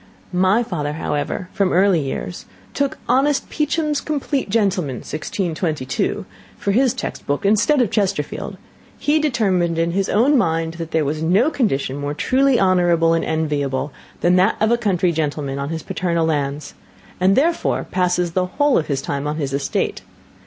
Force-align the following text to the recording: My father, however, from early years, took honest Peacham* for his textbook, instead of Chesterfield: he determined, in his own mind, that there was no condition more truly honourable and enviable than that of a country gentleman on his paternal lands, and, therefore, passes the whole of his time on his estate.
My 0.33 0.63
father, 0.63 0.93
however, 0.93 1.47
from 1.53 1.71
early 1.71 1.99
years, 1.99 2.47
took 2.73 2.97
honest 3.07 3.51
Peacham* 3.51 3.93
for 3.93 4.19
his 6.71 6.93
textbook, 6.95 7.45
instead 7.45 7.81
of 7.83 7.91
Chesterfield: 7.91 8.57
he 8.97 9.19
determined, 9.19 9.77
in 9.77 9.91
his 9.91 10.09
own 10.09 10.35
mind, 10.39 10.73
that 10.79 10.89
there 10.89 11.05
was 11.05 11.21
no 11.21 11.51
condition 11.51 11.97
more 11.97 12.15
truly 12.15 12.59
honourable 12.59 13.13
and 13.13 13.23
enviable 13.23 13.93
than 14.21 14.37
that 14.37 14.55
of 14.59 14.71
a 14.71 14.75
country 14.79 15.11
gentleman 15.11 15.59
on 15.59 15.69
his 15.69 15.83
paternal 15.83 16.25
lands, 16.25 16.73
and, 17.19 17.35
therefore, 17.35 17.83
passes 17.83 18.31
the 18.31 18.47
whole 18.47 18.79
of 18.79 18.87
his 18.87 19.03
time 19.03 19.27
on 19.27 19.35
his 19.35 19.53
estate. 19.53 20.01